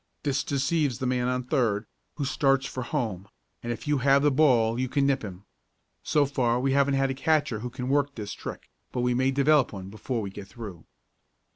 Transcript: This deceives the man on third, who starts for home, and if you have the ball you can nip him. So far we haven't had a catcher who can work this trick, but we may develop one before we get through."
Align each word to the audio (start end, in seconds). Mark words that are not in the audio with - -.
This 0.23 0.43
deceives 0.43 0.97
the 0.97 1.05
man 1.05 1.27
on 1.27 1.43
third, 1.43 1.85
who 2.15 2.25
starts 2.25 2.65
for 2.65 2.81
home, 2.81 3.27
and 3.61 3.71
if 3.71 3.87
you 3.87 3.99
have 3.99 4.23
the 4.23 4.31
ball 4.31 4.79
you 4.79 4.89
can 4.89 5.05
nip 5.05 5.23
him. 5.23 5.45
So 6.01 6.25
far 6.25 6.59
we 6.59 6.71
haven't 6.71 6.95
had 6.95 7.11
a 7.11 7.13
catcher 7.13 7.59
who 7.59 7.69
can 7.69 7.87
work 7.87 8.15
this 8.15 8.33
trick, 8.33 8.71
but 8.91 9.01
we 9.01 9.13
may 9.13 9.29
develop 9.29 9.71
one 9.73 9.89
before 9.89 10.21
we 10.23 10.31
get 10.31 10.47
through." 10.47 10.85